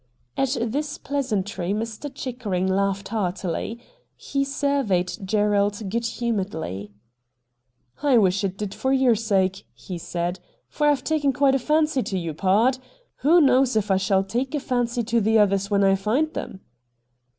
[0.35, 2.11] At this pleasantry Mr.
[2.11, 3.79] Chickering laughed heartily.
[4.15, 6.89] He surveyed Gerald good humour edly.'
[8.01, 10.39] I wish it did for your sake,' he said,'
[10.71, 12.79] for I've taken quite a fancy to you, pard.
[13.17, 16.61] Who knows if I shall take a fancy to the others when I find them